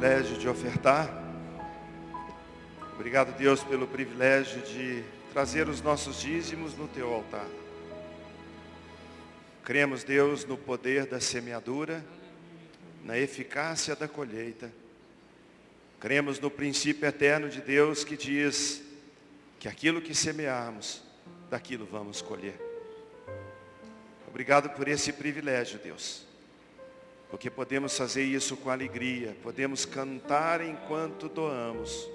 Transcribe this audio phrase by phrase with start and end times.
[0.00, 1.10] privilégio de ofertar.
[2.94, 7.46] Obrigado, Deus, pelo privilégio de trazer os nossos dízimos no teu altar.
[9.62, 12.02] Cremos, Deus, no poder da semeadura,
[13.04, 14.72] na eficácia da colheita.
[16.00, 18.82] Cremos no princípio eterno de Deus que diz
[19.58, 21.02] que aquilo que semearmos,
[21.50, 22.58] daquilo vamos colher.
[24.26, 26.29] Obrigado por esse privilégio, Deus
[27.30, 32.10] porque podemos fazer isso com alegria, podemos cantar enquanto doamos,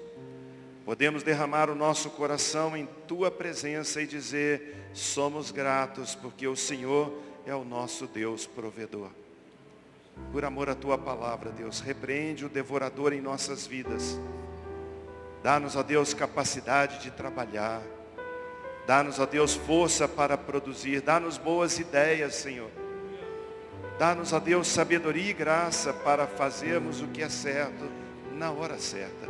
[0.84, 7.18] podemos derramar o nosso coração em Tua presença e dizer, somos gratos, porque o Senhor
[7.46, 9.10] é o nosso Deus provedor.
[10.32, 14.18] Por amor à Tua palavra, Deus, repreende o devorador em nossas vidas.
[15.42, 17.82] Dá-nos, ó Deus, capacidade de trabalhar.
[18.86, 21.00] Dá-nos, ó Deus, força para produzir.
[21.00, 22.70] Dá-nos boas ideias, Senhor
[23.98, 27.90] Dá-nos, a Deus, sabedoria e graça para fazermos o que é certo
[28.34, 29.26] na hora certa.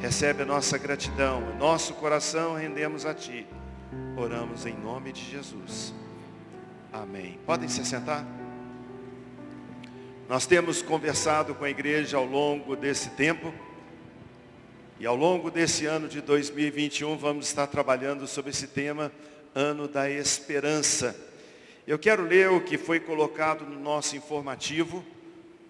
[0.00, 3.46] Recebe a nossa gratidão, nosso coração rendemos a Ti.
[4.18, 5.94] Oramos em nome de Jesus.
[6.92, 7.38] Amém.
[7.46, 8.24] Podem se sentar?
[10.28, 13.52] Nós temos conversado com a igreja ao longo desse tempo.
[14.98, 19.10] E ao longo desse ano de 2021 vamos estar trabalhando sobre esse tema,
[19.54, 21.29] ano da esperança.
[21.90, 25.04] Eu quero ler o que foi colocado no nosso informativo.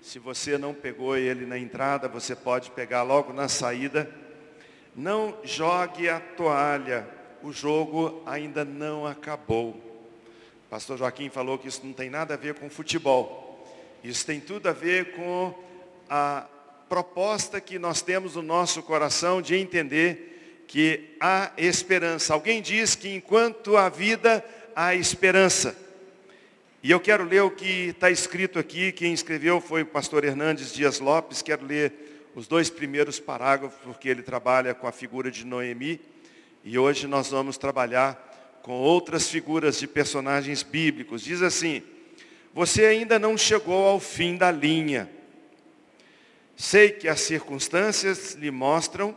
[0.02, 4.06] Se você não pegou ele na entrada, você pode pegar logo na saída.
[4.94, 7.08] Não jogue a toalha,
[7.42, 9.80] o jogo ainda não acabou.
[10.68, 13.66] Pastor Joaquim falou que isso não tem nada a ver com futebol.
[14.04, 15.54] Isso tem tudo a ver com
[16.06, 16.46] a
[16.86, 22.34] proposta que nós temos no nosso coração de entender que há esperança.
[22.34, 24.44] Alguém diz que enquanto há vida,
[24.76, 25.88] há esperança.
[26.82, 30.72] E eu quero ler o que está escrito aqui, quem escreveu foi o pastor Hernandes
[30.72, 31.92] Dias Lopes, quero ler
[32.34, 36.00] os dois primeiros parágrafos, porque ele trabalha com a figura de Noemi,
[36.64, 41.22] e hoje nós vamos trabalhar com outras figuras de personagens bíblicos.
[41.22, 41.82] Diz assim,
[42.54, 45.10] você ainda não chegou ao fim da linha.
[46.56, 49.14] Sei que as circunstâncias lhe mostram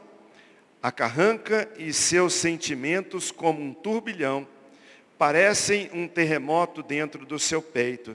[0.81, 4.45] a carranca e seus sentimentos como um turbilhão
[5.23, 8.13] parecem um terremoto dentro do seu peito.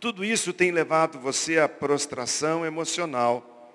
[0.00, 3.70] Tudo isso tem levado você à prostração emocional.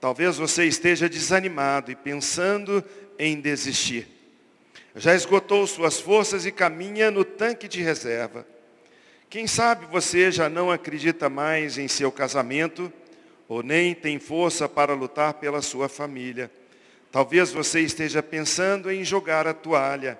[0.00, 2.84] Talvez você esteja desanimado e pensando
[3.18, 4.06] em desistir.
[4.94, 8.46] Já esgotou suas forças e caminha no tanque de reserva.
[9.28, 12.92] Quem sabe você já não acredita mais em seu casamento
[13.48, 16.48] ou nem tem força para lutar pela sua família.
[17.10, 20.16] Talvez você esteja pensando em jogar a toalha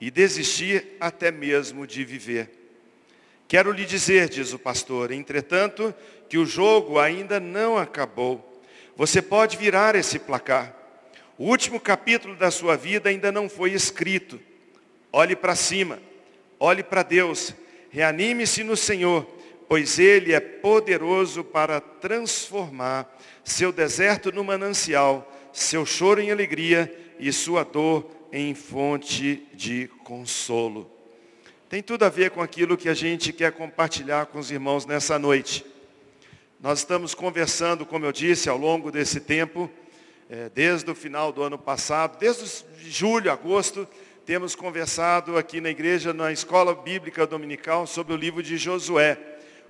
[0.00, 2.50] e desistir até mesmo de viver.
[3.48, 5.94] Quero lhe dizer, diz o pastor, entretanto,
[6.28, 8.62] que o jogo ainda não acabou.
[8.94, 10.76] Você pode virar esse placar.
[11.38, 14.38] O último capítulo da sua vida ainda não foi escrito.
[15.10, 15.98] Olhe para cima,
[16.60, 17.54] olhe para Deus,
[17.90, 19.26] reanime-se no Senhor,
[19.66, 23.08] pois Ele é poderoso para transformar
[23.42, 30.90] seu deserto no manancial, seu choro em alegria e sua dor em fonte de consolo.
[31.68, 35.18] Tem tudo a ver com aquilo que a gente quer compartilhar com os irmãos nessa
[35.18, 35.64] noite.
[36.60, 39.70] Nós estamos conversando, como eu disse, ao longo desse tempo,
[40.30, 43.86] é, desde o final do ano passado, desde julho, agosto,
[44.26, 49.18] temos conversado aqui na igreja, na escola bíblica dominical, sobre o livro de Josué.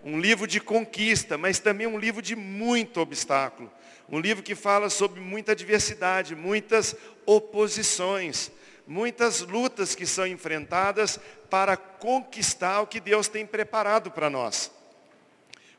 [0.04, 3.70] Um livro de conquista, mas também um livro de muito obstáculo.
[4.08, 8.50] Um livro que fala sobre muita diversidade, muitas oposições,
[8.86, 11.20] muitas lutas que são enfrentadas
[11.50, 14.70] para conquistar o que Deus tem preparado para nós.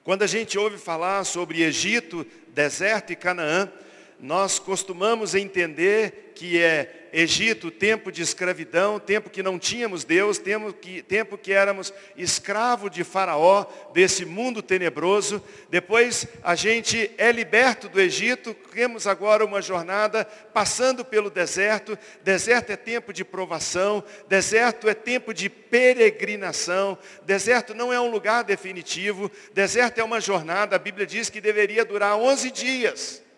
[0.03, 3.71] Quando a gente ouve falar sobre Egito, deserto e Canaã,
[4.19, 10.71] nós costumamos entender que é Egito, tempo de escravidão, tempo que não tínhamos Deus, tempo
[10.71, 15.43] que, tempo que éramos escravo de Faraó, desse mundo tenebroso.
[15.69, 20.23] Depois a gente é liberto do Egito, temos agora uma jornada
[20.53, 21.97] passando pelo deserto.
[22.23, 26.97] Deserto é tempo de provação, deserto é tempo de peregrinação.
[27.23, 30.75] Deserto não é um lugar definitivo, deserto é uma jornada.
[30.75, 33.28] A Bíblia diz que deveria durar 11 dias.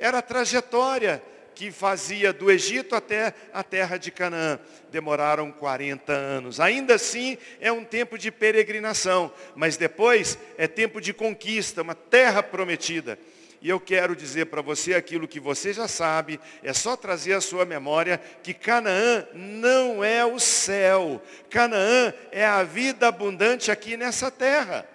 [0.00, 1.22] Era a trajetória
[1.54, 4.58] que fazia do Egito até a terra de Canaã.
[4.90, 6.58] Demoraram 40 anos.
[6.58, 12.42] Ainda assim, é um tempo de peregrinação, mas depois é tempo de conquista, uma terra
[12.42, 13.18] prometida.
[13.60, 17.42] E eu quero dizer para você aquilo que você já sabe, é só trazer à
[17.42, 21.22] sua memória que Canaã não é o céu.
[21.50, 24.88] Canaã é a vida abundante aqui nessa terra.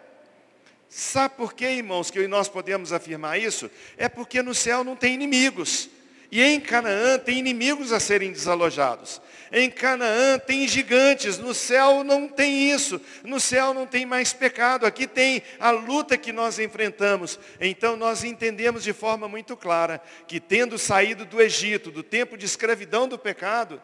[0.89, 3.69] Sabe por quê, irmãos, que nós podemos afirmar isso?
[3.97, 5.89] É porque no céu não tem inimigos.
[6.31, 9.21] E em Canaã tem inimigos a serem desalojados.
[9.51, 12.99] Em Canaã tem gigantes, no céu não tem isso.
[13.23, 14.85] No céu não tem mais pecado.
[14.85, 17.39] Aqui tem a luta que nós enfrentamos.
[17.61, 22.45] Então nós entendemos de forma muito clara que tendo saído do Egito, do tempo de
[22.45, 23.81] escravidão do pecado,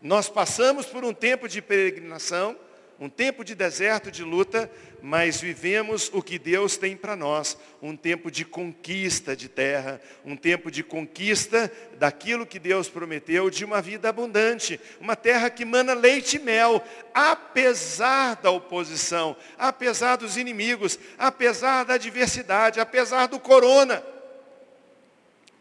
[0.00, 2.56] nós passamos por um tempo de peregrinação,
[2.98, 4.70] um tempo de deserto, de luta,
[5.02, 10.36] mas vivemos o que Deus tem para nós, um tempo de conquista de terra, um
[10.36, 15.92] tempo de conquista daquilo que Deus prometeu, de uma vida abundante, uma terra que mana
[15.92, 16.82] leite e mel,
[17.12, 24.02] apesar da oposição, apesar dos inimigos, apesar da adversidade, apesar do corona.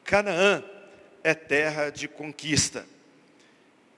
[0.04, 0.64] Canaã
[1.24, 2.93] é terra de conquista.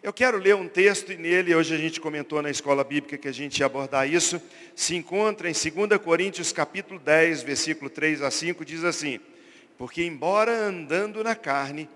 [0.06, 3.28] Eu quero ler um texto e nele, hoje a gente comentou na escola bíblica que
[3.28, 4.40] a gente ia abordar isso,
[4.76, 9.20] se encontra em 2 Coríntios capítulo 10, versículo 3 a 5, diz assim,
[9.80, 11.90] porque embora andando na carne,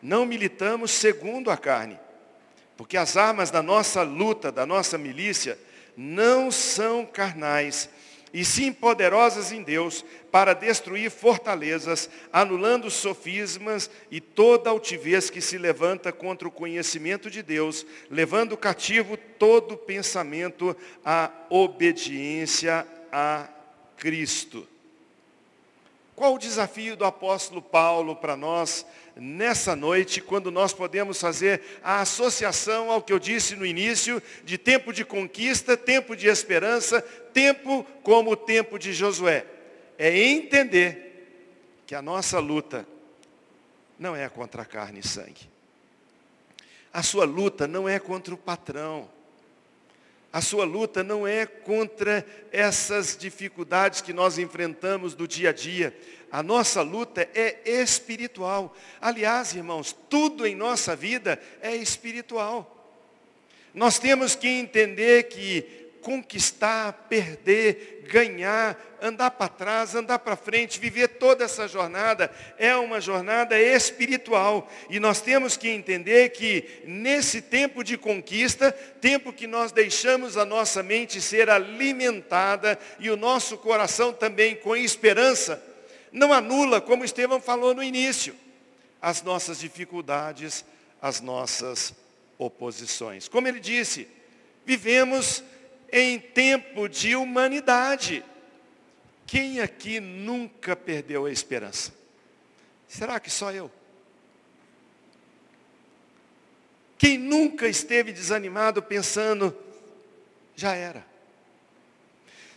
[0.00, 1.98] não militamos segundo a carne,
[2.76, 5.58] porque as armas da nossa luta, da nossa milícia,
[5.96, 7.90] não são carnais,
[8.32, 15.56] e sim poderosas em Deus para destruir fortalezas, anulando sofismas e toda altivez que se
[15.56, 23.48] levanta contra o conhecimento de Deus, levando cativo todo pensamento à obediência a
[23.96, 24.66] Cristo.
[26.14, 28.84] Qual o desafio do apóstolo Paulo para nós
[29.18, 34.56] nessa noite, quando nós podemos fazer a associação ao que eu disse no início, de
[34.56, 39.44] tempo de conquista, tempo de esperança, tempo como o tempo de Josué.
[39.98, 42.86] É entender que a nossa luta
[43.98, 45.50] não é contra a carne e sangue.
[46.92, 49.08] A sua luta não é contra o patrão.
[50.32, 55.96] A sua luta não é contra essas dificuldades que nós enfrentamos do dia a dia.
[56.30, 58.76] A nossa luta é espiritual.
[59.00, 62.74] Aliás, irmãos, tudo em nossa vida é espiritual.
[63.72, 71.08] Nós temos que entender que conquistar, perder, ganhar, andar para trás, andar para frente, viver
[71.08, 74.68] toda essa jornada é uma jornada espiritual.
[74.88, 80.44] E nós temos que entender que nesse tempo de conquista, tempo que nós deixamos a
[80.44, 85.62] nossa mente ser alimentada e o nosso coração também com esperança,
[86.10, 88.34] não anula, como Estevão falou no início,
[89.00, 90.64] as nossas dificuldades,
[91.00, 91.94] as nossas
[92.38, 93.28] oposições.
[93.28, 94.08] Como ele disse,
[94.64, 95.42] vivemos
[95.90, 98.24] em tempo de humanidade.
[99.26, 101.92] Quem aqui nunca perdeu a esperança?
[102.86, 103.70] Será que só eu?
[106.96, 109.56] Quem nunca esteve desanimado pensando,
[110.56, 111.06] já era.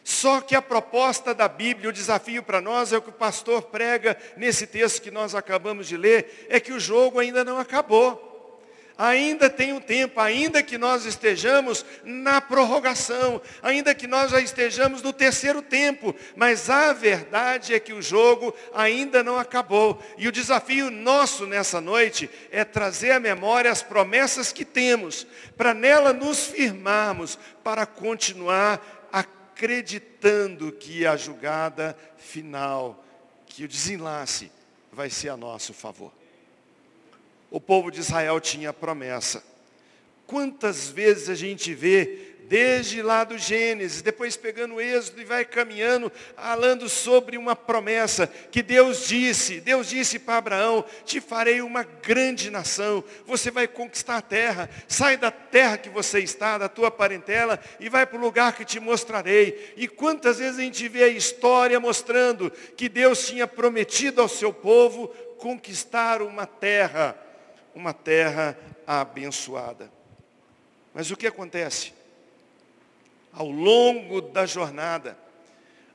[0.04, 3.64] Só que a proposta da Bíblia, o desafio para nós é o que o pastor
[3.64, 8.31] prega nesse texto que nós acabamos de ler, é que o jogo ainda não acabou.
[9.04, 15.02] Ainda tem um tempo, ainda que nós estejamos na prorrogação, ainda que nós já estejamos
[15.02, 20.00] no terceiro tempo, mas a verdade é que o jogo ainda não acabou.
[20.20, 25.26] E o desafio nosso nessa noite é trazer à memória as promessas que temos,
[25.58, 33.04] para nela nos firmarmos, para continuar acreditando que a julgada final,
[33.48, 34.52] que o desenlace
[34.92, 36.21] vai ser a nosso favor.
[37.52, 39.44] O povo de Israel tinha promessa.
[40.26, 45.46] Quantas vezes a gente vê desde lá do Gênesis, depois pegando o Êxodo e vai
[45.46, 51.84] caminhando, falando sobre uma promessa que Deus disse, Deus disse para Abraão, te farei uma
[51.84, 56.92] grande nação, você vai conquistar a terra, sai da terra que você está, da tua
[56.92, 59.74] parentela, e vai para o lugar que te mostrarei.
[59.78, 64.52] E quantas vezes a gente vê a história mostrando que Deus tinha prometido ao seu
[64.52, 67.18] povo conquistar uma terra,
[67.74, 69.92] uma terra abençoada.
[70.94, 71.94] Mas o que acontece?
[73.34, 75.18] ao longo da jornada,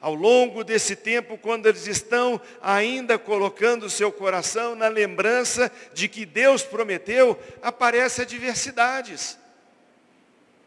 [0.01, 6.09] ao longo desse tempo, quando eles estão ainda colocando o seu coração na lembrança de
[6.09, 9.39] que Deus prometeu, aparecem adversidades.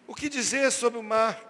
[0.08, 1.49] O que dizer sobre o mar?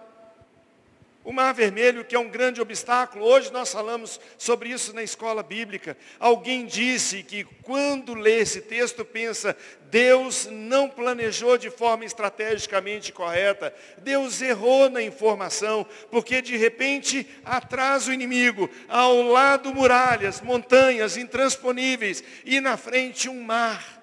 [1.22, 5.42] O Mar Vermelho, que é um grande obstáculo, hoje nós falamos sobre isso na escola
[5.42, 5.94] bíblica.
[6.18, 9.54] Alguém disse que quando lê esse texto pensa,
[9.90, 18.08] Deus não planejou de forma estrategicamente correta, Deus errou na informação, porque de repente atrás
[18.08, 24.00] o inimigo, ao lado muralhas, montanhas intransponíveis e na frente um mar.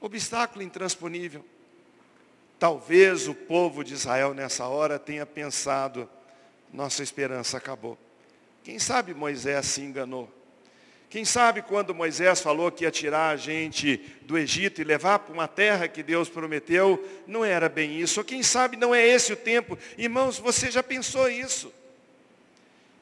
[0.00, 1.44] Obstáculo intransponível.
[2.58, 6.08] Talvez o povo de Israel nessa hora tenha pensado,
[6.72, 7.98] nossa esperança acabou.
[8.62, 10.32] Quem sabe Moisés se enganou?
[11.08, 15.32] Quem sabe quando Moisés falou que ia tirar a gente do Egito e levar para
[15.32, 18.20] uma terra que Deus prometeu, não era bem isso.
[18.20, 19.78] Ou quem sabe não é esse o tempo.
[19.96, 21.72] Irmãos, você já pensou isso?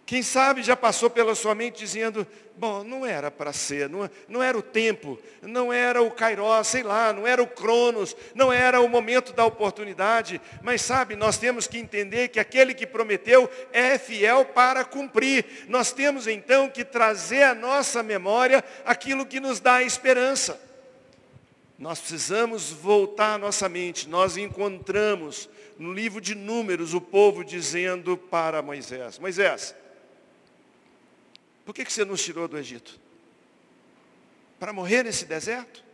[0.07, 2.27] Quem sabe já passou pela sua mente dizendo,
[2.59, 6.83] bom, não era para ser, não, não era o tempo, não era o Kairos, sei
[6.83, 11.67] lá, não era o Cronos, não era o momento da oportunidade, mas sabe, nós temos
[11.67, 15.65] que entender que aquele que prometeu é fiel para cumprir.
[15.69, 20.61] Nós temos então que trazer à nossa memória aquilo que nos dá esperança.
[21.79, 24.09] Nós precisamos voltar à nossa mente.
[24.09, 29.75] Nós encontramos no livro de Números o povo dizendo para Moisés: Moisés,
[31.65, 33.01] por que, que você nos tirou do Egito?
[34.59, 35.85] Para morrer nesse deserto?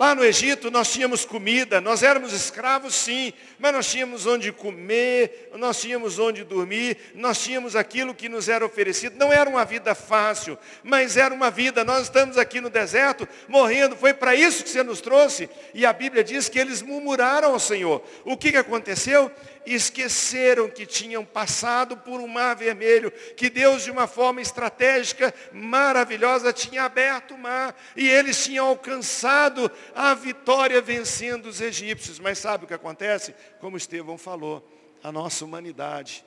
[0.00, 5.50] Lá no Egito nós tínhamos comida, nós éramos escravos sim, mas nós tínhamos onde comer,
[5.56, 9.16] nós tínhamos onde dormir, nós tínhamos aquilo que nos era oferecido.
[9.18, 11.84] Não era uma vida fácil, mas era uma vida.
[11.84, 15.50] Nós estamos aqui no deserto morrendo, foi para isso que você nos trouxe.
[15.74, 18.02] E a Bíblia diz que eles murmuraram ao Senhor.
[18.24, 19.30] O que, que aconteceu?
[19.66, 26.52] Esqueceram que tinham passado por um mar vermelho, que Deus, de uma forma estratégica maravilhosa,
[26.52, 32.18] tinha aberto o mar e eles tinham alcançado a vitória vencendo os egípcios.
[32.18, 33.34] Mas sabe o que acontece?
[33.60, 34.66] Como Estevão falou,
[35.02, 36.24] a nossa humanidade.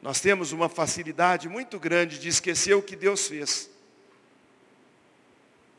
[0.00, 3.70] Nós temos uma facilidade muito grande de esquecer o que Deus fez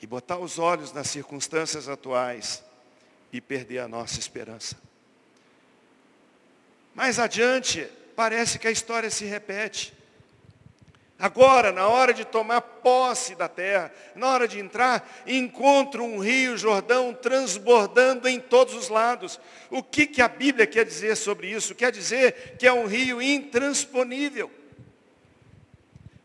[0.01, 2.63] e botar os olhos nas circunstâncias atuais
[3.31, 4.77] e perder a nossa esperança.
[6.93, 9.93] Mais adiante, parece que a história se repete.
[11.17, 16.57] Agora, na hora de tomar posse da terra, na hora de entrar, encontro um rio
[16.57, 19.39] Jordão transbordando em todos os lados.
[19.69, 21.75] O que, que a Bíblia quer dizer sobre isso?
[21.75, 24.51] Quer dizer que é um rio intransponível.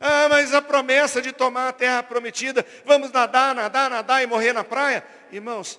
[0.01, 4.53] Ah, mas a promessa de tomar a terra prometida, vamos nadar, nadar, nadar e morrer
[4.53, 5.05] na praia.
[5.31, 5.79] Irmãos,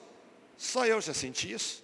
[0.57, 1.83] só eu já senti isso.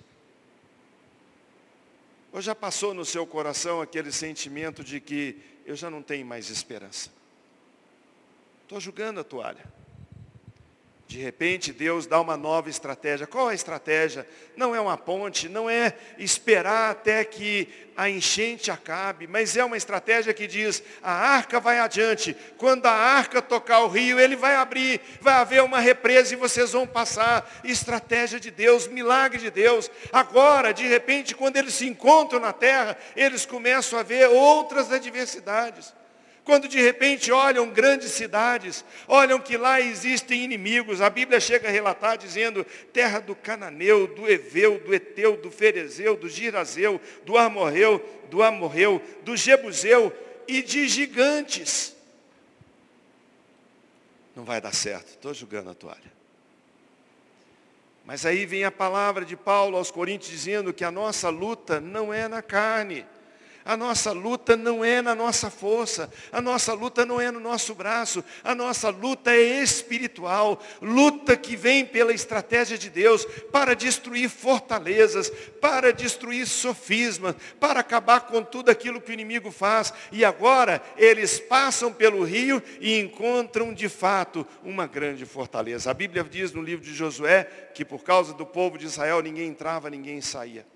[2.36, 6.50] Ou já passou no seu coração aquele sentimento de que eu já não tenho mais
[6.50, 7.10] esperança?
[8.63, 9.63] Estou jogando a toalha.
[11.07, 13.27] De repente, Deus dá uma nova estratégia.
[13.27, 14.27] Qual a estratégia?
[14.57, 19.77] Não é uma ponte, não é esperar até que a enchente acabe, mas é uma
[19.77, 22.35] estratégia que diz: a arca vai adiante.
[22.57, 26.71] Quando a arca tocar o rio, ele vai abrir, vai haver uma represa e vocês
[26.71, 27.47] vão passar.
[27.63, 29.91] Estratégia de Deus, milagre de Deus.
[30.12, 35.93] Agora, de repente, quando eles se encontram na terra, eles começam a ver outras adversidades.
[36.46, 41.72] Quando de repente olham grandes cidades, olham que lá existem inimigos, a Bíblia chega a
[41.72, 48.00] relatar dizendo terra do Cananeu, do Eveu, do Eteu, do Ferezeu, do Girazeu, do Amorreu,
[48.30, 50.16] do Amorreu, do Jebuseu
[50.48, 51.96] e de gigantes.
[54.36, 56.14] Não vai dar certo, estou jogando a toalha.
[58.06, 62.14] Mas aí vem a palavra de Paulo aos Coríntios dizendo que a nossa luta não
[62.14, 63.04] é na carne,
[63.65, 67.74] a nossa luta não é na nossa força, a nossa luta não é no nosso
[67.74, 74.29] braço, a nossa luta é espiritual, luta que vem pela estratégia de Deus para destruir
[74.29, 79.91] fortalezas, para destruir sofismas, para acabar com tudo aquilo que o inimigo faz.
[80.12, 85.89] E agora eles passam pelo rio e encontram de fato uma grande fortaleza.
[85.89, 89.48] A Bíblia diz no livro de Josué que por causa do povo de Israel ninguém
[89.48, 90.75] entrava, ninguém saía.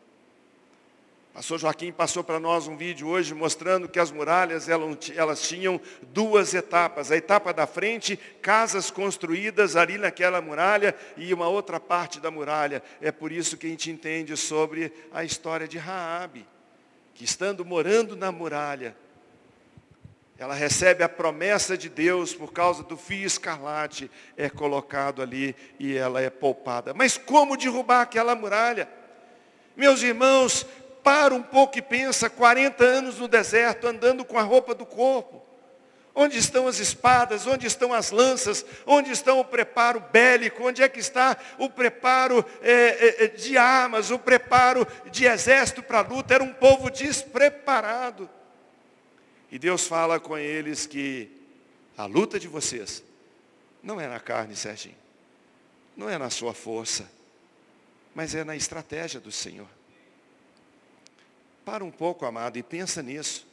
[1.33, 5.79] Pastor Joaquim passou para nós um vídeo hoje mostrando que as muralhas elas tinham
[6.11, 7.11] duas etapas.
[7.11, 12.81] A etapa da frente, casas construídas ali naquela muralha e uma outra parte da muralha.
[12.99, 16.47] É por isso que a gente entende sobre a história de Raabe,
[17.13, 18.95] que estando morando na muralha,
[20.39, 25.97] ela recebe a promessa de Deus por causa do fio escarlate, é colocado ali e
[25.97, 26.93] ela é poupada.
[26.93, 28.87] Mas como derrubar aquela muralha?
[29.75, 30.65] Meus irmãos,
[31.03, 35.49] para um pouco e pensa, 40 anos no deserto, andando com a roupa do corpo.
[36.13, 37.47] Onde estão as espadas?
[37.47, 38.65] Onde estão as lanças?
[38.85, 40.67] Onde está o preparo bélico?
[40.67, 45.81] Onde é que está o preparo é, é, é de armas, o preparo de exército
[45.81, 46.33] para a luta?
[46.33, 48.29] Era um povo despreparado.
[49.51, 51.31] E Deus fala com eles que
[51.97, 53.03] a luta de vocês
[53.81, 54.97] não é na carne, Serginho.
[55.95, 57.09] Não é na sua força,
[58.13, 59.67] mas é na estratégia do Senhor.
[61.69, 63.45] Para um pouco, amado, e pensa nisso.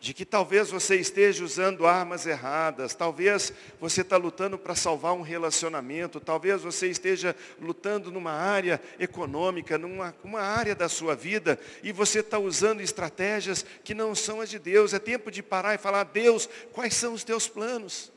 [0.00, 5.22] de que talvez você esteja usando armas erradas, talvez você está lutando para salvar um
[5.22, 11.90] relacionamento, talvez você esteja lutando numa área econômica, numa uma área da sua vida, e
[11.90, 14.94] você está usando estratégias que não são as de Deus.
[14.94, 18.12] É tempo de parar e falar, Deus, quais são os teus planos?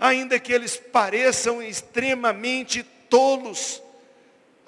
[0.00, 3.82] Ainda que eles pareçam extremamente tolos,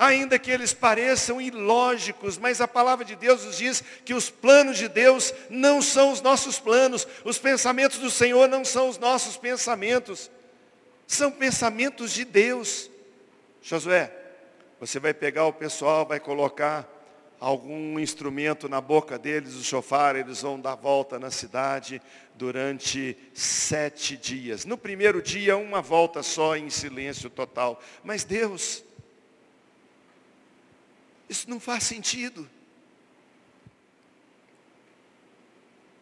[0.01, 4.79] ainda que eles pareçam ilógicos, mas a palavra de Deus nos diz que os planos
[4.79, 9.37] de Deus não são os nossos planos, os pensamentos do Senhor não são os nossos
[9.37, 10.31] pensamentos,
[11.07, 12.91] são pensamentos de Deus.
[13.61, 14.11] Josué,
[14.81, 16.89] você vai pegar o pessoal, vai colocar
[17.39, 22.01] algum instrumento na boca deles, o chofar, eles vão dar volta na cidade
[22.35, 24.65] durante sete dias.
[24.65, 27.83] No primeiro dia, uma volta só em silêncio total.
[28.03, 28.83] Mas Deus,
[31.31, 32.51] isso não faz sentido.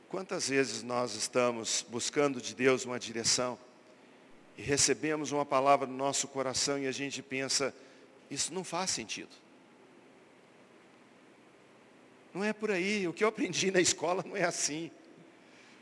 [0.08, 3.58] Quantas vezes nós estamos buscando de Deus uma direção
[4.56, 7.75] e recebemos uma palavra no nosso coração e a gente pensa,
[8.30, 9.28] isso não faz sentido.
[12.32, 14.90] Não é por aí, o que eu aprendi na escola não é assim.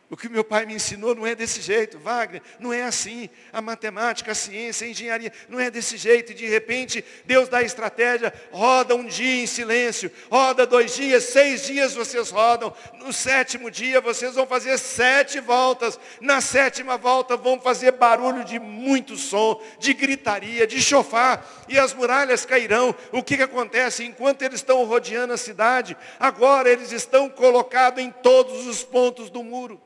[0.09, 3.29] O que meu pai me ensinou não é desse jeito, Wagner, não é assim.
[3.53, 6.31] A matemática, a ciência, a engenharia, não é desse jeito.
[6.31, 11.25] E de repente, Deus dá a estratégia, roda um dia em silêncio, roda dois dias,
[11.25, 12.73] seis dias vocês rodam.
[13.01, 15.99] No sétimo dia vocês vão fazer sete voltas.
[16.21, 21.45] Na sétima volta vão fazer barulho de muito som, de gritaria, de chofar.
[21.69, 22.95] E as muralhas cairão.
[23.11, 24.05] O que, que acontece?
[24.05, 29.43] Enquanto eles estão rodeando a cidade, agora eles estão colocados em todos os pontos do
[29.43, 29.83] muro.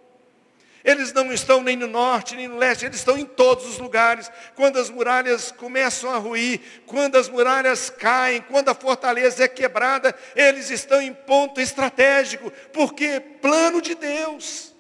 [0.84, 4.30] Eles não estão nem no norte, nem no leste, eles estão em todos os lugares.
[4.54, 10.14] Quando as muralhas começam a ruir, quando as muralhas caem, quando a fortaleza é quebrada,
[10.34, 14.74] eles estão em ponto estratégico, porque plano de Deus.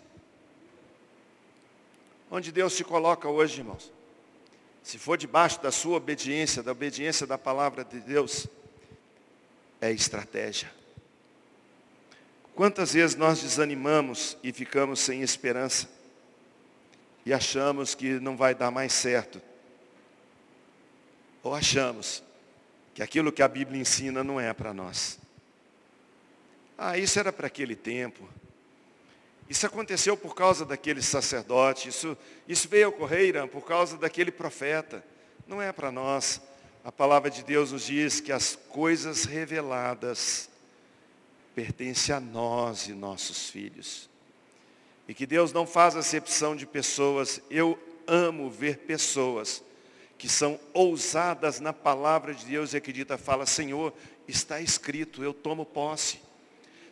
[2.30, 3.92] Onde Deus te coloca hoje, irmãos?
[4.82, 8.46] Se for debaixo da sua obediência, da obediência da palavra de Deus,
[9.80, 10.79] é estratégia.
[12.54, 15.88] Quantas vezes nós desanimamos e ficamos sem esperança
[17.24, 19.40] e achamos que não vai dar mais certo?
[21.42, 22.22] Ou achamos
[22.94, 25.18] que aquilo que a Bíblia ensina não é para nós?
[26.76, 28.28] Ah, isso era para aquele tempo.
[29.48, 31.88] Isso aconteceu por causa daquele sacerdote.
[31.88, 35.04] Isso, isso veio ocorrer por causa daquele profeta.
[35.46, 36.40] Não é para nós.
[36.84, 40.49] A palavra de Deus nos diz que as coisas reveladas
[41.54, 44.08] pertence a nós e nossos filhos.
[45.08, 47.40] E que Deus não faz acepção de pessoas.
[47.50, 49.62] Eu amo ver pessoas
[50.16, 53.92] que são ousadas na palavra de Deus e acredita, fala, Senhor,
[54.28, 56.20] está escrito, eu tomo posse.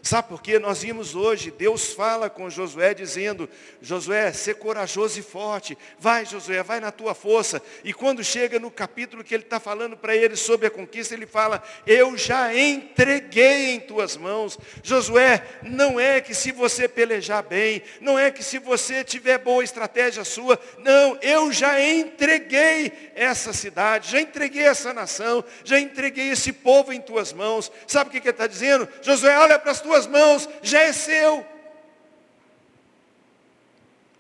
[0.09, 0.59] Sabe por quê?
[0.59, 3.47] Nós vimos hoje, Deus fala com Josué dizendo,
[3.83, 5.77] Josué, ser corajoso e forte.
[5.99, 7.61] Vai, Josué, vai na tua força.
[7.85, 11.27] E quando chega no capítulo que ele está falando para ele sobre a conquista, ele
[11.27, 14.59] fala, eu já entreguei em tuas mãos.
[14.83, 19.62] Josué, não é que se você pelejar bem, não é que se você tiver boa
[19.62, 26.51] estratégia sua, não, eu já entreguei essa cidade, já entreguei essa nação, já entreguei esse
[26.51, 27.71] povo em tuas mãos.
[27.87, 28.88] Sabe o que, que ele está dizendo?
[29.03, 31.47] Josué, olha para as tuas mãos, já é seu.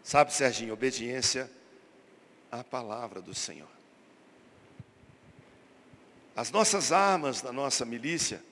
[0.02, 1.50] Sabe, Serginho, obediência
[2.50, 3.68] à palavra do Senhor.
[6.34, 8.42] As nossas armas da nossa milícia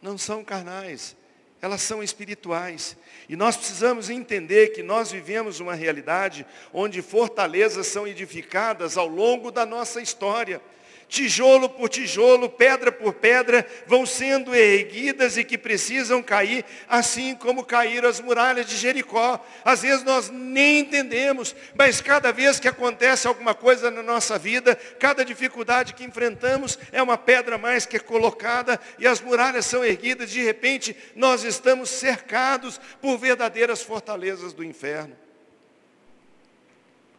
[0.00, 1.14] não são carnais,
[1.60, 2.96] elas são espirituais.
[3.28, 9.50] E nós precisamos entender que nós vivemos uma realidade onde fortalezas são edificadas ao longo
[9.50, 10.60] da nossa história
[11.08, 17.64] tijolo por tijolo, pedra por pedra, vão sendo erguidas e que precisam cair, assim como
[17.64, 19.42] caíram as muralhas de Jericó.
[19.64, 24.76] Às vezes nós nem entendemos, mas cada vez que acontece alguma coisa na nossa vida,
[24.98, 29.82] cada dificuldade que enfrentamos é uma pedra mais que é colocada e as muralhas são
[29.82, 35.16] erguidas, de repente nós estamos cercados por verdadeiras fortalezas do inferno.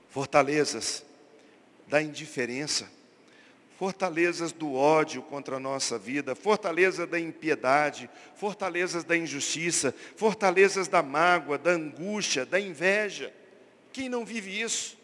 [0.09, 1.03] Fortalezas
[1.87, 2.98] da indiferença
[3.79, 11.01] fortalezas do ódio contra a nossa vida, fortaleza da impiedade, fortalezas da injustiça, fortalezas da
[11.01, 13.33] mágoa, da angústia, da inveja.
[13.93, 14.97] Quem não vive isso?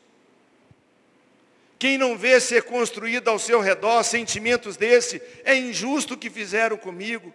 [1.79, 6.75] Quem não vê ser construído ao seu redor sentimentos desse, é injusto o que fizeram
[6.75, 7.33] comigo.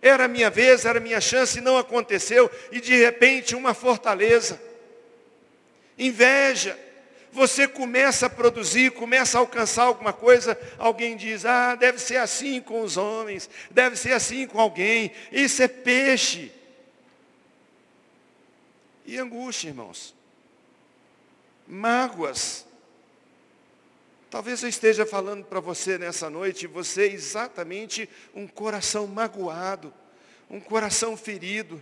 [0.00, 4.58] Era minha vez, era minha chance não aconteceu, e de repente uma fortaleza.
[5.98, 6.74] Inveja,
[7.34, 12.60] você começa a produzir, começa a alcançar alguma coisa, alguém diz, ah, deve ser assim
[12.60, 16.52] com os homens, deve ser assim com alguém, isso é peixe.
[19.04, 20.14] e angústia, irmãos.
[21.66, 22.66] Mágoas.
[24.30, 29.92] Talvez eu esteja falando para você nessa noite, você é exatamente um coração magoado,
[30.48, 31.80] um coração ferido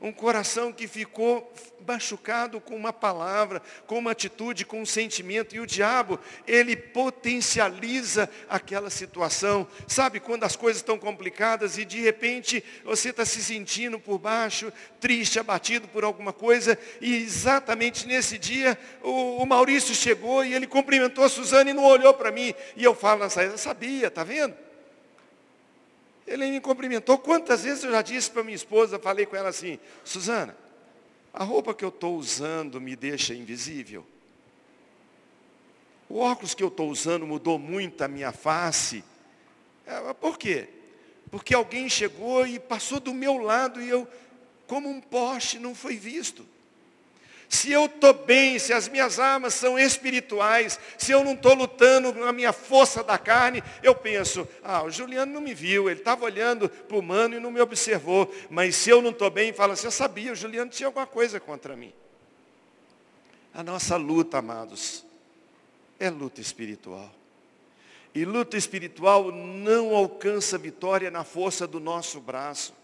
[0.00, 1.52] um coração que ficou
[1.86, 5.54] machucado com uma palavra, com uma atitude, com um sentimento.
[5.54, 9.66] E o diabo, ele potencializa aquela situação.
[9.86, 14.72] Sabe quando as coisas estão complicadas e de repente você está se sentindo por baixo,
[15.00, 16.78] triste, abatido por alguma coisa.
[17.00, 21.84] E exatamente nesse dia o, o Maurício chegou e ele cumprimentou a Suzana e não
[21.84, 22.54] olhou para mim.
[22.76, 24.69] E eu falo na saída, sabia, tá vendo?
[26.30, 27.18] Ele me cumprimentou.
[27.18, 30.56] Quantas vezes eu já disse para minha esposa, falei com ela assim, Suzana,
[31.34, 34.06] a roupa que eu estou usando me deixa invisível.
[36.08, 39.02] O óculos que eu estou usando mudou muito a minha face.
[39.84, 40.68] É, por quê?
[41.32, 44.06] Porque alguém chegou e passou do meu lado e eu,
[44.68, 46.46] como um poste, não foi visto.
[47.50, 52.12] Se eu estou bem, se as minhas armas são espirituais, se eu não estou lutando
[52.12, 55.98] com a minha força da carne, eu penso, ah, o Juliano não me viu, ele
[55.98, 58.32] estava olhando para o mano e não me observou.
[58.48, 61.40] Mas se eu não estou bem, fala assim, eu sabia, o Juliano tinha alguma coisa
[61.40, 61.92] contra mim.
[63.52, 65.04] A nossa luta, amados,
[65.98, 67.12] é luta espiritual.
[68.14, 72.79] E luta espiritual não alcança vitória na força do nosso braço.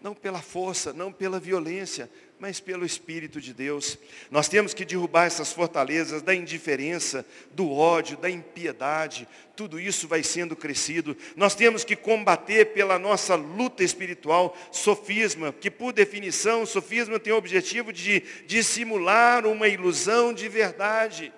[0.00, 2.08] Não pela força, não pela violência,
[2.38, 3.98] mas pelo Espírito de Deus.
[4.30, 9.26] Nós temos que derrubar essas fortalezas da indiferença, do ódio, da impiedade.
[9.56, 11.16] Tudo isso vai sendo crescido.
[11.34, 17.36] Nós temos que combater pela nossa luta espiritual sofisma, que por definição, sofisma tem o
[17.36, 21.32] objetivo de dissimular uma ilusão de verdade.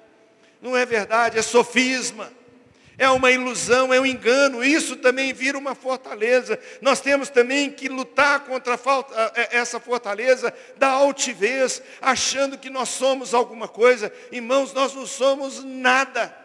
[0.60, 2.39] Não é verdade, é sofisma
[3.00, 6.60] é uma ilusão, é um engano, isso também vira uma fortaleza.
[6.82, 8.78] Nós temos também que lutar contra
[9.50, 14.12] essa fortaleza da altivez, achando que nós somos alguma coisa.
[14.30, 16.36] Irmãos, nós não somos nada.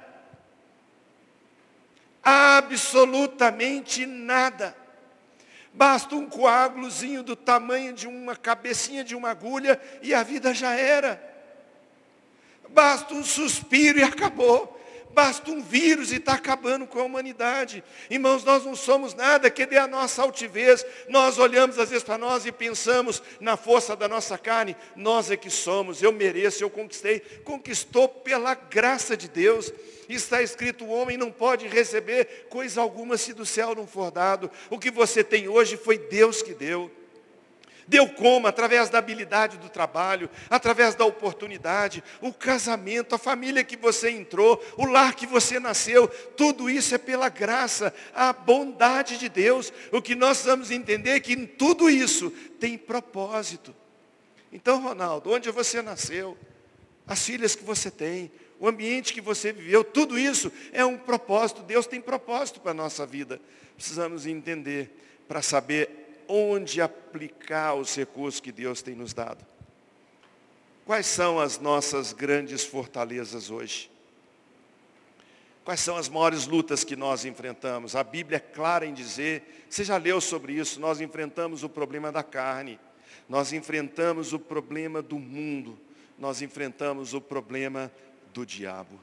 [2.24, 4.74] Absolutamente nada.
[5.74, 10.74] Basta um coágulozinho do tamanho de uma cabecinha de uma agulha e a vida já
[10.74, 11.22] era.
[12.70, 14.75] Basta um suspiro e acabou.
[15.16, 17.82] Basta um vírus e está acabando com a humanidade.
[18.10, 20.86] Irmãos, nós não somos nada, que dê a nossa altivez.
[21.08, 24.76] Nós olhamos às vezes para nós e pensamos na força da nossa carne.
[24.94, 27.22] Nós é que somos, eu mereço, eu conquistei.
[27.46, 29.72] Conquistou pela graça de Deus.
[30.10, 34.52] Está escrito, o homem não pode receber coisa alguma se do céu não for dado.
[34.70, 36.92] O que você tem hoje foi Deus que deu.
[37.88, 38.48] Deu como?
[38.48, 44.64] Através da habilidade do trabalho, através da oportunidade, o casamento, a família que você entrou,
[44.76, 49.72] o lar que você nasceu, tudo isso é pela graça, a bondade de Deus.
[49.92, 53.76] O que nós vamos entender é que em tudo isso tem propósito.
[54.52, 56.36] Então, Ronaldo, onde você nasceu,
[57.06, 61.62] as filhas que você tem, o ambiente que você viveu, tudo isso é um propósito.
[61.62, 63.40] Deus tem propósito para a nossa vida.
[63.76, 64.90] Precisamos entender
[65.28, 69.46] para saber onde aplicar os recursos que Deus tem nos dado.
[70.86, 73.90] Quais são as nossas grandes fortalezas hoje?
[75.64, 77.96] Quais são as maiores lutas que nós enfrentamos?
[77.96, 82.12] A Bíblia é clara em dizer, você já leu sobre isso, nós enfrentamos o problema
[82.12, 82.80] da carne,
[83.28, 85.80] nós enfrentamos o problema do mundo,
[86.20, 87.92] nós enfrentamos o problema
[88.32, 89.00] do diabo.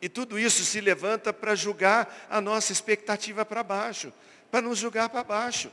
[0.00, 4.12] E tudo isso se levanta para julgar a nossa expectativa para baixo,
[4.52, 5.72] para nos julgar para baixo.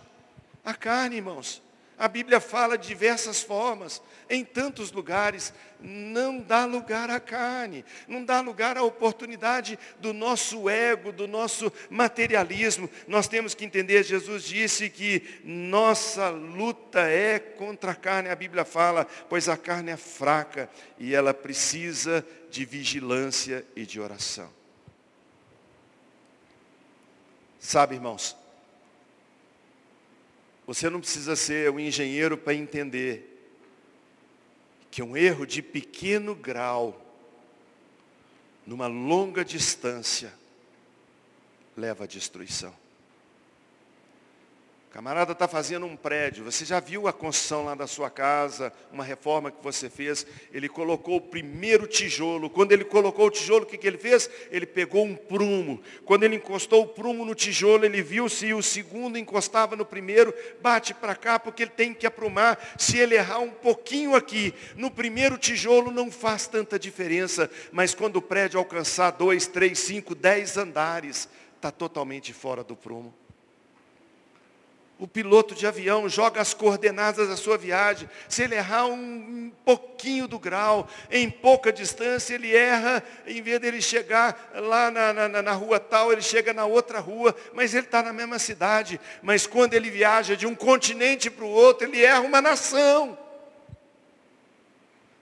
[0.65, 1.63] A carne, irmãos.
[1.97, 8.25] A Bíblia fala de diversas formas, em tantos lugares, não dá lugar à carne, não
[8.25, 12.89] dá lugar à oportunidade do nosso ego, do nosso materialismo.
[13.07, 18.65] Nós temos que entender, Jesus disse que nossa luta é contra a carne, a Bíblia
[18.65, 24.49] fala, pois a carne é fraca e ela precisa de vigilância e de oração.
[27.57, 28.35] Sabe, irmãos,
[30.65, 33.31] você não precisa ser um engenheiro para entender
[34.89, 37.01] que um erro de pequeno grau,
[38.65, 40.33] numa longa distância,
[41.75, 42.84] leva à destruição
[44.95, 49.03] camarada está fazendo um prédio, você já viu a construção lá da sua casa, uma
[49.03, 53.65] reforma que você fez, ele colocou o primeiro tijolo, quando ele colocou o tijolo, o
[53.65, 54.29] que, que ele fez?
[54.49, 58.63] Ele pegou um prumo, quando ele encostou o prumo no tijolo, ele viu se o
[58.63, 63.39] segundo encostava no primeiro, bate para cá, porque ele tem que aprumar, se ele errar
[63.39, 69.11] um pouquinho aqui, no primeiro tijolo não faz tanta diferença, mas quando o prédio alcançar
[69.11, 71.27] dois, três, cinco, dez andares,
[71.57, 73.24] está totalmente fora do prumo.
[74.97, 78.09] O piloto de avião joga as coordenadas da sua viagem.
[78.29, 83.81] Se ele errar um pouquinho do grau, em pouca distância, ele erra, em vez dele
[83.81, 88.01] chegar lá na, na, na rua tal, ele chega na outra rua, mas ele está
[88.01, 88.99] na mesma cidade.
[89.21, 93.24] Mas quando ele viaja de um continente para o outro, ele erra uma nação.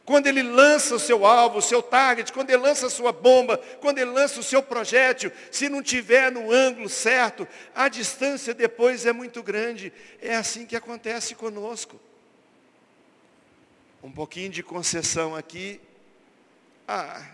[0.06, 3.58] Quando ele lança o seu alvo, o seu target, quando ele lança a sua bomba,
[3.80, 9.06] quando ele lança o seu projétil, se não tiver no ângulo certo, a distância depois
[9.06, 9.94] é muito grande.
[10.22, 12.00] É assim que acontece conosco.
[14.04, 15.80] Um pouquinho de concessão aqui.
[16.86, 17.26] Ah,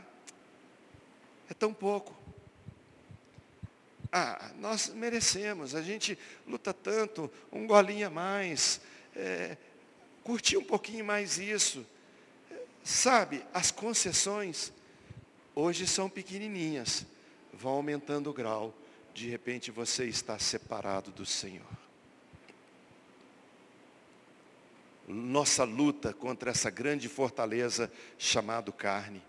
[1.49, 2.15] é tão pouco.
[4.12, 8.82] Ah, nós merecemos, a gente luta tanto, um golinho a mais,
[9.15, 9.58] é,
[10.23, 11.86] curtir um pouquinho mais isso.
[12.89, 14.73] Sabe, as concessões
[15.54, 17.06] hoje são pequenininhas,
[17.54, 18.73] vão aumentando o grau.
[19.13, 21.69] De repente você está separado do Senhor.
[25.08, 29.21] Nossa luta contra essa grande fortaleza chamado carne.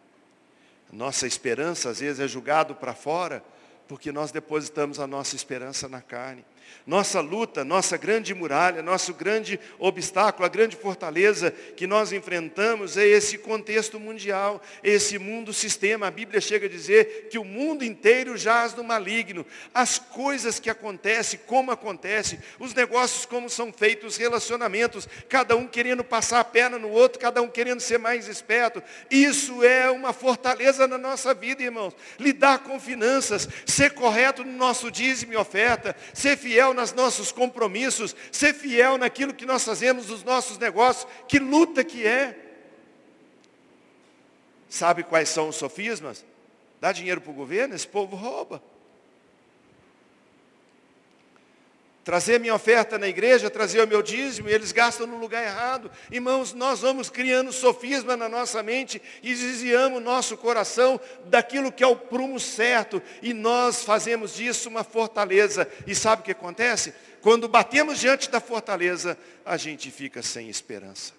[0.91, 3.45] Nossa esperança às vezes é julgado para fora,
[3.87, 6.47] porque nós depositamos a nossa esperança na carne.
[6.87, 13.07] Nossa luta, nossa grande muralha, nosso grande obstáculo, a grande fortaleza que nós enfrentamos é
[13.07, 16.07] esse contexto mundial, esse mundo sistema.
[16.07, 19.45] A Bíblia chega a dizer que o mundo inteiro jaz no maligno.
[19.75, 25.67] As coisas que acontecem, como acontece, os negócios como são feitos, os relacionamentos, cada um
[25.67, 28.83] querendo passar a perna no outro, cada um querendo ser mais esperto.
[29.11, 31.95] Isso é uma fortaleza na nossa vida, irmãos.
[32.19, 37.31] Lidar com finanças, ser correto no nosso dízimo e oferta, ser fiel fiel nos nossos
[37.31, 41.07] compromissos, ser fiel naquilo que nós fazemos nos nossos negócios.
[41.29, 42.37] Que luta que é.
[44.69, 46.25] Sabe quais são os sofismas?
[46.81, 48.61] Dá dinheiro para o governo, esse povo rouba.
[52.05, 55.91] Trazer minha oferta na igreja, trazer o meu dízimo, e eles gastam no lugar errado.
[56.11, 61.85] Irmãos, nós vamos criando sofisma na nossa mente e desviamos o nosso coração daquilo que
[61.85, 65.69] é o prumo certo, e nós fazemos disso uma fortaleza.
[65.87, 66.95] E sabe o que acontece?
[67.21, 71.13] Quando batemos diante da fortaleza, a gente fica sem esperança.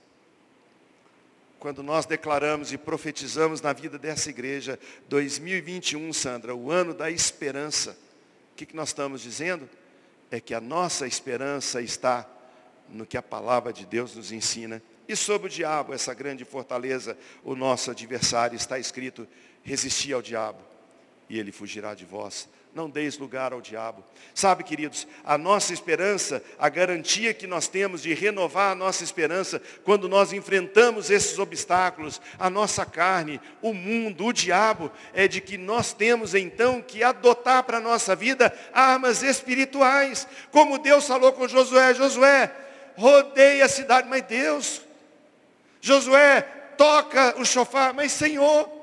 [1.59, 7.91] Quando nós declaramos e profetizamos na vida dessa igreja, 2021, Sandra, o ano da esperança,
[8.51, 9.69] o que, que nós estamos dizendo?
[10.31, 12.27] É que a nossa esperança está
[12.89, 14.81] no que a palavra de Deus nos ensina.
[15.07, 19.27] E sobre o diabo, essa grande fortaleza, o nosso adversário, está escrito,
[19.61, 20.71] resistir ao diabo
[21.29, 22.49] e ele fugirá de vós.
[22.73, 24.01] Não deis lugar ao diabo.
[24.33, 29.61] Sabe, queridos, a nossa esperança, a garantia que nós temos de renovar a nossa esperança
[29.83, 35.57] quando nós enfrentamos esses obstáculos, a nossa carne, o mundo, o diabo, é de que
[35.57, 40.25] nós temos então que adotar para a nossa vida armas espirituais.
[40.49, 42.55] Como Deus falou com Josué, Josué,
[42.95, 44.81] rodeia a cidade, mas Deus,
[45.81, 46.41] Josué,
[46.77, 48.80] toca o chofar, mas Senhor,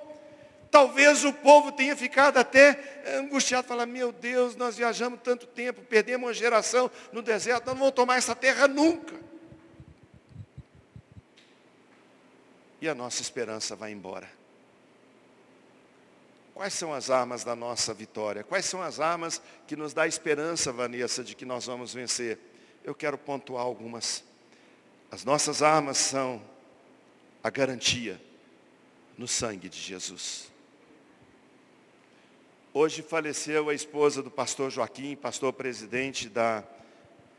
[0.70, 6.26] Talvez o povo tenha ficado até angustiado, falar, meu Deus, nós viajamos tanto tempo, perdemos
[6.26, 9.14] uma geração no deserto, nós não vamos tomar essa terra nunca.
[12.80, 14.28] E a nossa esperança vai embora.
[16.54, 18.42] Quais são as armas da nossa vitória?
[18.42, 22.38] Quais são as armas que nos dá esperança, Vanessa, de que nós vamos vencer?
[22.84, 24.24] Eu quero pontuar algumas.
[25.10, 26.42] As nossas armas são
[27.42, 28.20] a garantia
[29.16, 30.50] no sangue de Jesus.
[32.74, 36.62] Hoje faleceu a esposa do pastor Joaquim, pastor presidente da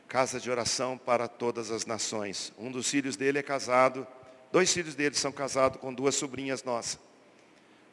[0.08, 2.52] Casa de Oração para Todas as Nações.
[2.58, 4.08] Um dos filhos dele é casado,
[4.52, 7.00] dois filhos dele são casados com duas sobrinhas nossas.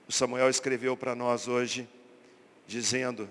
[0.08, 1.86] O Samuel escreveu para nós hoje,
[2.66, 3.28] dizendo,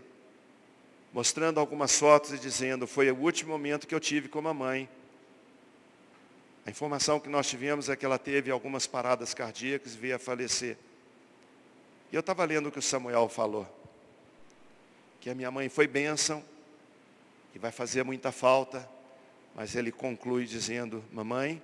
[1.11, 4.87] mostrando algumas fotos e dizendo, foi o último momento que eu tive com a mãe.
[6.63, 10.19] A informação que nós tivemos é que ela teve algumas paradas cardíacas e veio a
[10.19, 10.77] falecer.
[12.11, 13.67] E eu estava lendo o que o Samuel falou
[15.25, 16.45] que a minha mãe foi bênção,
[17.51, 18.88] que vai fazer muita falta,
[19.55, 21.59] mas ele conclui dizendo, mamãe,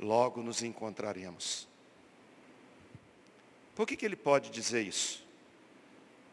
[0.00, 1.68] logo nos encontraremos.
[3.74, 5.22] Por que, que ele pode dizer isso?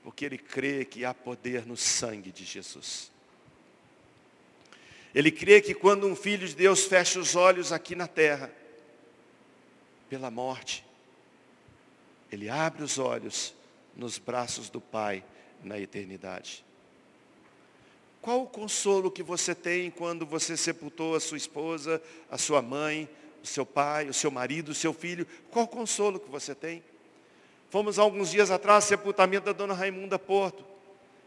[0.02, 3.12] Porque ele crê que há poder no sangue de Jesus.
[5.13, 8.49] Ele crê que quando um filho de Deus fecha os olhos aqui na terra,
[10.10, 10.86] pela morte,
[12.32, 13.54] ele abre os olhos
[13.93, 15.21] nos braços do Pai
[15.63, 16.63] na eternidade.
[18.22, 23.08] Qual o consolo que você tem quando você sepultou a sua esposa, a sua mãe,
[23.41, 25.26] o seu pai, o seu marido, o seu filho?
[25.50, 26.84] Qual o consolo que você tem?
[27.69, 30.65] Fomos alguns dias atrás, sepultamento da dona Raimunda Porto.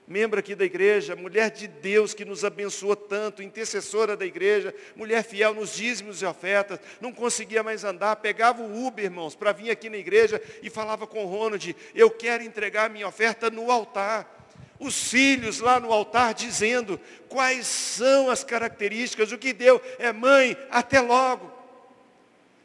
[0.07, 5.23] Membro aqui da igreja, mulher de Deus que nos abençoou tanto, intercessora da igreja, mulher
[5.23, 9.71] fiel nos dízimos e ofertas, não conseguia mais andar, pegava o Uber, irmãos, para vir
[9.71, 14.41] aqui na igreja e falava com o Ronald, eu quero entregar minha oferta no altar.
[14.79, 20.57] Os filhos lá no altar dizendo quais são as características, o que deu é mãe,
[20.71, 21.53] até logo.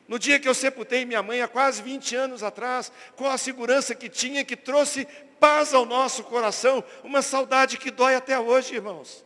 [0.08, 3.94] No dia que eu sepultei minha mãe, há quase 20 anos atrás, com a segurança
[3.94, 5.06] que tinha, que trouxe
[5.40, 9.26] paz ao nosso coração, uma saudade que dói até hoje, irmãos.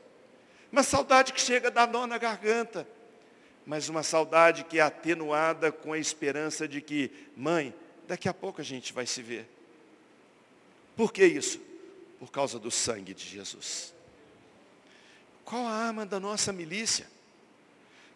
[0.71, 2.87] Uma saudade que chega da dor na garganta,
[3.65, 7.73] mas uma saudade que é atenuada com a esperança de que, mãe,
[8.07, 9.47] daqui a pouco a gente vai se ver.
[10.95, 11.59] Por que isso?
[12.19, 13.93] Por causa do sangue de Jesus.
[15.43, 17.07] Qual a arma da nossa milícia?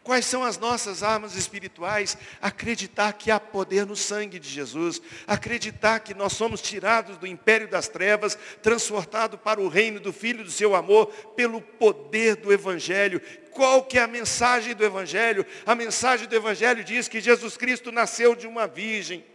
[0.05, 2.15] Quais são as nossas armas espirituais?
[2.39, 7.67] Acreditar que há poder no sangue de Jesus, acreditar que nós somos tirados do império
[7.67, 13.19] das trevas, transportados para o reino do Filho do seu amor, pelo poder do Evangelho.
[13.49, 15.43] Qual que é a mensagem do Evangelho?
[15.65, 19.25] A mensagem do Evangelho diz que Jesus Cristo nasceu de uma virgem,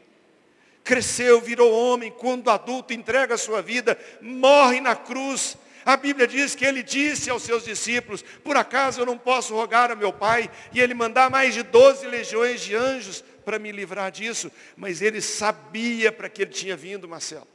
[0.84, 6.54] cresceu, virou homem, quando adulto entrega a sua vida, morre na cruz, a Bíblia diz
[6.54, 10.50] que ele disse aos seus discípulos, por acaso eu não posso rogar a meu Pai
[10.72, 15.20] e ele mandar mais de 12 legiões de anjos para me livrar disso, mas ele
[15.20, 17.48] sabia para que ele tinha vindo, Marcelo.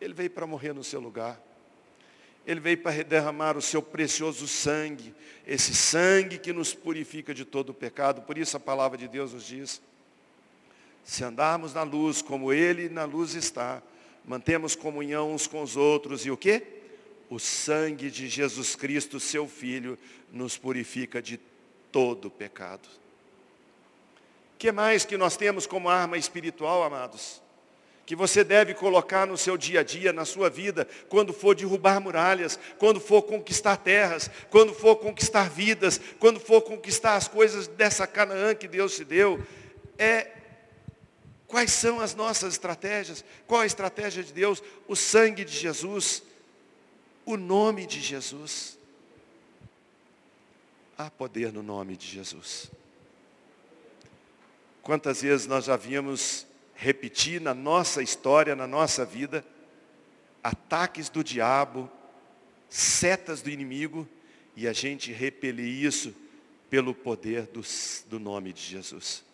[0.00, 1.40] Ele veio para morrer no seu lugar.
[2.46, 5.14] Ele veio para derramar o seu precioso sangue,
[5.46, 8.22] esse sangue que nos purifica de todo o pecado.
[8.22, 9.80] Por isso a palavra de Deus nos diz:
[11.04, 13.82] se andarmos na luz como Ele na luz está,
[14.24, 16.79] mantemos comunhão uns com os outros e o quê?
[17.30, 19.96] O sangue de Jesus Cristo, seu Filho,
[20.32, 21.38] nos purifica de
[21.92, 22.88] todo pecado.
[24.58, 27.40] que mais que nós temos como arma espiritual, amados?
[28.04, 32.00] Que você deve colocar no seu dia a dia, na sua vida, quando for derrubar
[32.00, 38.08] muralhas, quando for conquistar terras, quando for conquistar vidas, quando for conquistar as coisas dessa
[38.08, 39.40] Canaã que Deus te deu,
[39.96, 40.32] é
[41.46, 43.24] quais são as nossas estratégias?
[43.46, 44.60] Qual a estratégia de Deus?
[44.88, 46.24] O sangue de Jesus
[47.32, 48.78] o nome de Jesus.
[50.96, 52.70] Há poder no nome de Jesus.
[54.82, 59.44] Quantas vezes nós já vimos repetir na nossa história, na nossa vida,
[60.42, 61.90] ataques do diabo,
[62.68, 64.08] setas do inimigo,
[64.56, 66.14] e a gente repelir isso
[66.68, 67.62] pelo poder do,
[68.08, 69.24] do nome de Jesus.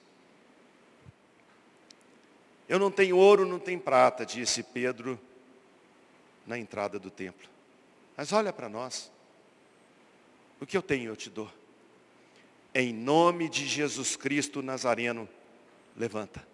[2.69, 5.19] Eu não tenho ouro, não tenho prata, disse Pedro
[6.47, 7.56] na entrada do templo.
[8.17, 9.11] Mas olha para nós.
[10.61, 11.51] O que eu tenho eu te dou.
[12.75, 15.29] Em nome de Jesus Cristo Nazareno,
[15.97, 16.47] levanta.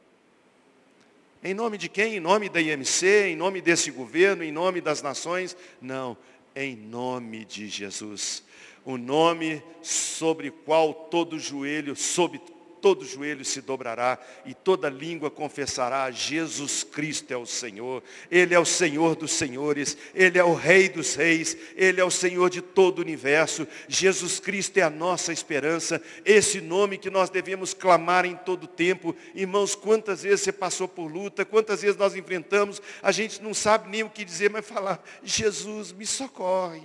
[1.42, 2.16] Em nome de quem?
[2.16, 5.56] Em nome da IMC, em nome desse governo, em nome das nações?
[5.80, 6.16] Não,
[6.54, 8.44] em nome de Jesus.
[8.84, 12.40] O nome sobre qual todo joelho, sobre
[12.82, 18.02] todo joelho se dobrará e toda língua confessará: Jesus Cristo é o Senhor.
[18.28, 22.10] Ele é o Senhor dos senhores, Ele é o Rei dos reis, Ele é o
[22.10, 23.66] Senhor de todo o universo.
[23.86, 29.14] Jesus Cristo é a nossa esperança, esse nome que nós devemos clamar em todo tempo.
[29.34, 33.88] Irmãos, quantas vezes você passou por luta, quantas vezes nós enfrentamos, a gente não sabe
[33.88, 36.82] nem o que dizer, mas falar: Jesus me socorre.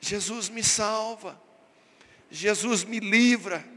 [0.00, 1.40] Jesus me salva.
[2.30, 3.73] Jesus me livra.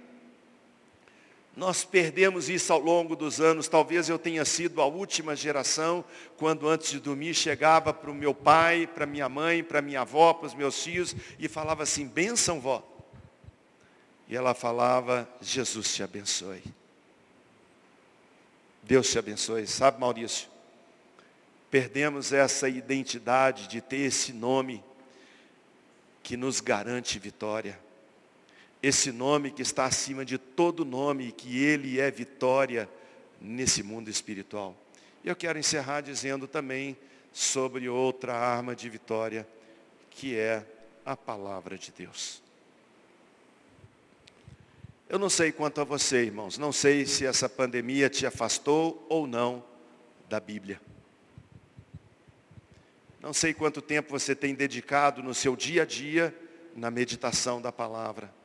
[1.58, 3.68] Nós perdemos isso ao longo dos anos.
[3.68, 6.06] Talvez eu tenha sido a última geração,
[6.38, 10.36] quando antes de dormir chegava para o meu pai, para minha mãe, para minha avó,
[10.36, 12.88] para os meus filhos e falava assim: benção, vó.
[14.28, 16.62] E ela falava: Jesus te abençoe.
[18.84, 19.66] Deus te abençoe.
[19.66, 20.48] Sabe, Maurício?
[21.72, 24.84] Perdemos essa identidade de ter esse nome
[26.22, 27.87] que nos garante vitória
[28.82, 32.90] esse nome que está acima de todo nome, que ele é vitória
[33.42, 34.76] nesse mundo espiritual.
[35.24, 36.98] E eu quero encerrar dizendo também
[37.32, 39.48] sobre outra arma de vitória,
[40.10, 40.66] que é
[41.06, 42.42] a palavra de Deus.
[45.10, 49.26] Eu não sei quanto a você, irmãos, não sei se essa pandemia te afastou ou
[49.26, 49.64] não
[50.28, 50.82] da Bíblia.
[53.22, 56.36] Não sei quanto tempo você tem dedicado no seu dia a dia
[56.76, 58.37] na meditação da palavra.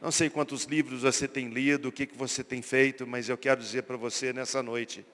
[0.00, 3.38] Não sei quantos livros você tem lido, o que, que você tem feito, mas eu
[3.38, 5.04] quero dizer para você nessa noite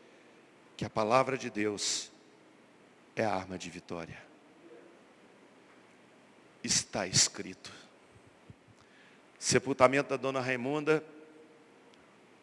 [0.77, 2.11] que a palavra de Deus
[3.15, 4.21] é a arma de vitória.
[6.63, 7.73] Está escrito.
[9.39, 11.05] Sepultamento da dona Raimunda,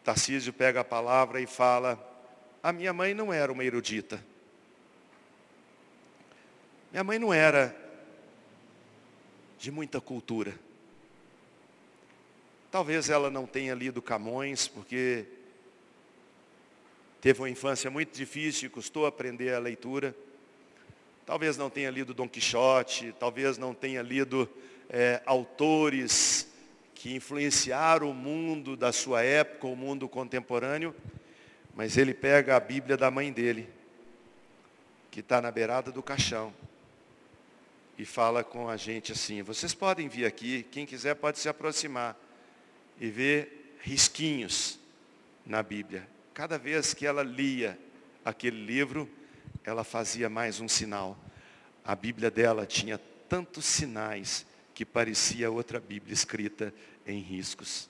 [0.04, 1.98] Tarcísio pega a palavra e fala,
[2.62, 4.22] a minha mãe não era uma erudita,
[6.90, 7.74] Minha mãe não era
[9.58, 10.52] de muita cultura.
[12.70, 15.26] Talvez ela não tenha lido Camões, porque
[17.20, 20.14] teve uma infância muito difícil e custou aprender a leitura.
[21.26, 24.48] Talvez não tenha lido Dom Quixote, talvez não tenha lido
[24.88, 26.46] é, autores
[26.94, 30.94] que influenciaram o mundo da sua época, o mundo contemporâneo,
[31.74, 33.68] mas ele pega a Bíblia da mãe dele,
[35.10, 36.54] que está na beirada do caixão,
[37.98, 42.16] e fala com a gente assim, vocês podem vir aqui, quem quiser pode se aproximar
[43.00, 44.78] e ver risquinhos
[45.44, 46.06] na Bíblia.
[46.34, 47.78] Cada vez que ela lia
[48.24, 49.08] aquele livro,
[49.64, 51.18] ela fazia mais um sinal.
[51.82, 56.74] A Bíblia dela tinha tantos sinais que parecia outra Bíblia escrita
[57.06, 57.88] em riscos.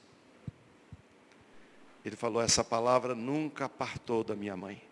[2.04, 4.82] Ele falou, essa palavra nunca apartou da minha mãe.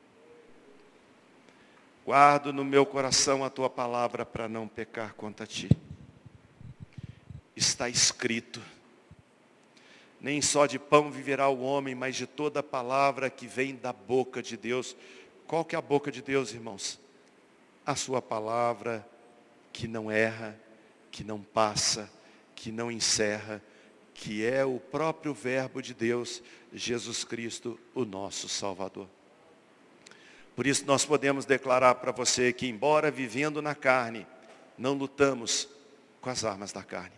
[2.04, 5.68] Guardo no meu coração a tua palavra para não pecar contra ti.
[7.54, 8.60] Está escrito
[10.20, 14.42] nem só de pão viverá o homem, mas de toda palavra que vem da boca
[14.42, 14.96] de Deus.
[15.46, 16.98] Qual que é a boca de Deus, irmãos?
[17.86, 19.06] A sua palavra
[19.72, 20.58] que não erra,
[21.10, 22.10] que não passa,
[22.54, 23.62] que não encerra,
[24.12, 26.42] que é o próprio verbo de Deus,
[26.72, 29.08] Jesus Cristo, o nosso Salvador.
[30.56, 34.26] Por isso nós podemos declarar para você que embora vivendo na carne,
[34.76, 35.68] não lutamos
[36.20, 37.17] com as armas da carne.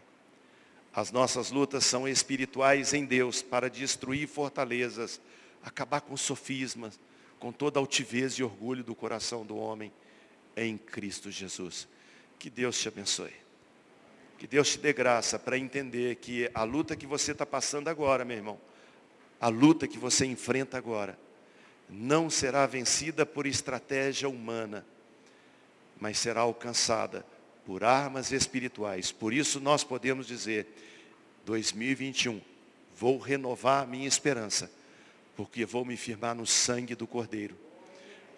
[0.92, 5.20] As nossas lutas são espirituais em Deus para destruir fortalezas,
[5.62, 6.98] acabar com sofismas,
[7.38, 9.92] com toda altivez e orgulho do coração do homem
[10.56, 11.86] em Cristo Jesus.
[12.38, 13.32] Que Deus te abençoe.
[14.36, 18.24] Que Deus te dê graça para entender que a luta que você está passando agora,
[18.24, 18.60] meu irmão,
[19.40, 21.18] a luta que você enfrenta agora,
[21.88, 24.84] não será vencida por estratégia humana,
[26.00, 27.24] mas será alcançada
[27.70, 29.12] por armas espirituais.
[29.12, 30.66] Por isso nós podemos dizer,
[31.46, 32.40] 2021,
[32.96, 34.68] vou renovar minha esperança,
[35.36, 37.56] porque vou me firmar no sangue do Cordeiro.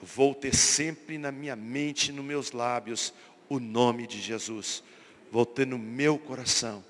[0.03, 3.15] Vou ter sempre na minha mente nos meus lábios
[3.49, 4.85] o nome de Jesus.
[5.31, 6.85] Vou ter no meu coração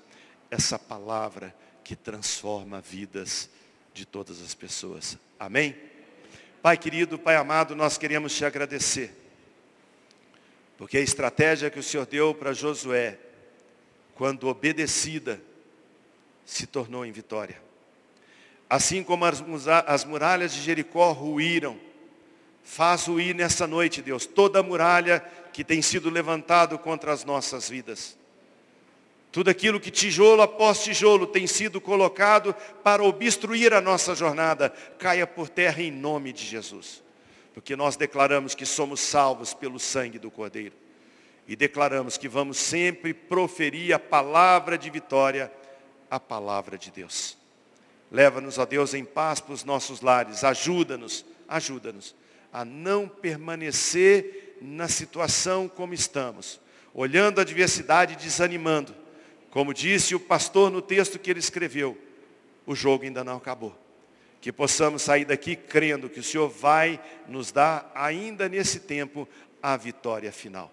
[0.51, 3.49] essa palavra que transforma vidas
[3.93, 5.17] de todas as pessoas.
[5.39, 5.77] Amém?
[6.61, 9.22] Pai querido, Pai amado, nós queremos te agradecer
[10.77, 13.17] porque a estratégia que o Senhor deu para Josué,
[14.15, 15.41] quando obedecida,
[16.45, 17.61] se tornou em vitória.
[18.69, 19.43] Assim como as,
[19.85, 21.79] as muralhas de Jericó ruíram,
[22.63, 27.69] faz ruir nessa noite, Deus, toda a muralha que tem sido levantado contra as nossas
[27.69, 28.17] vidas.
[29.31, 32.53] Tudo aquilo que tijolo após tijolo tem sido colocado
[32.83, 37.02] para obstruir a nossa jornada, caia por terra em nome de Jesus
[37.53, 40.73] porque nós declaramos que somos salvos pelo sangue do Cordeiro.
[41.47, 45.51] E declaramos que vamos sempre proferir a palavra de vitória,
[46.09, 47.37] a palavra de Deus.
[48.09, 50.43] Leva-nos, ó Deus, em paz para os nossos lares.
[50.43, 52.15] Ajuda-nos, ajuda-nos
[52.51, 56.61] a não permanecer na situação como estamos,
[56.93, 58.95] olhando a adversidade e desanimando.
[59.49, 61.97] Como disse o pastor no texto que ele escreveu,
[62.65, 63.82] o jogo ainda não acabou
[64.43, 69.25] que possamos sair daqui crendo que o Senhor vai nos dar, ainda nesse tempo,
[69.61, 70.69] a vitória final.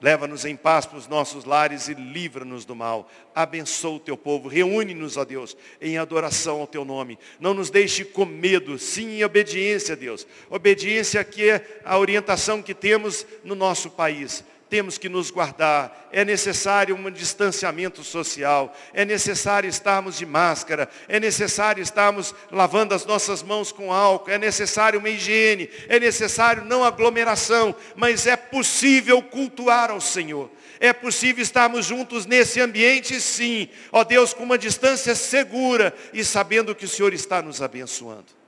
[0.00, 3.06] Leva-nos em paz para os nossos lares e livra-nos do mal.
[3.34, 4.48] Abençoa o teu povo.
[4.48, 7.18] Reúne-nos, ó Deus, em adoração ao teu nome.
[7.38, 10.26] Não nos deixe com medo, sim em obediência, Deus.
[10.48, 16.24] Obediência que é a orientação que temos no nosso país temos que nos guardar, é
[16.24, 23.42] necessário um distanciamento social, é necessário estarmos de máscara, é necessário estarmos lavando as nossas
[23.42, 29.90] mãos com álcool, é necessário uma higiene, é necessário não aglomeração, mas é possível cultuar
[29.90, 30.50] ao Senhor.
[30.80, 36.74] É possível estarmos juntos nesse ambiente, sim, ó Deus, com uma distância segura e sabendo
[36.74, 38.38] que o Senhor está nos abençoando.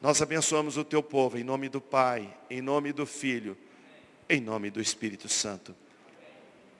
[0.00, 3.56] Nós abençoamos o teu povo em nome do Pai, em nome do Filho
[4.28, 5.74] em nome do Espírito Santo.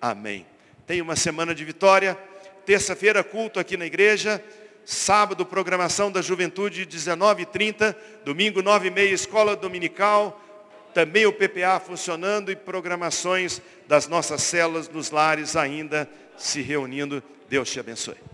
[0.01, 0.47] Amém.
[0.87, 2.19] Tenha uma semana de vitória.
[2.67, 4.43] Terça-feira, culto aqui na igreja.
[4.85, 7.95] Sábado, programação da juventude, 19h30.
[8.25, 10.41] Domingo, 9h30, escola dominical.
[10.93, 17.23] Também o PPA funcionando e programações das nossas células nos lares ainda se reunindo.
[17.49, 18.32] Deus te abençoe.